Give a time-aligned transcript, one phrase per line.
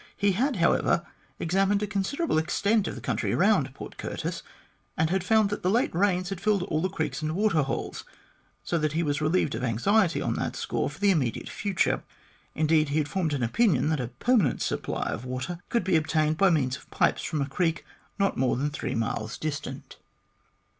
[0.17, 1.05] He had, however,
[1.37, 4.41] examined a considerable extent of country around Port Curtis,
[4.97, 8.03] and had found that the late rains had filled all the creeks and water holes,
[8.63, 12.01] so that he was relieved of anxiety on that score for the immediate future.
[12.55, 16.35] Indeed, he had formed an opinion that a permanent supply of water could be obtained
[16.35, 17.85] by means of pipes from a creek
[18.17, 19.97] not more than three miles distant.